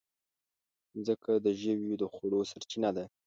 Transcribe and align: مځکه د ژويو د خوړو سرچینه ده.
مځکه 0.95 1.31
د 1.45 1.47
ژويو 1.59 1.99
د 2.01 2.03
خوړو 2.13 2.39
سرچینه 2.51 2.89
ده. 2.97 3.05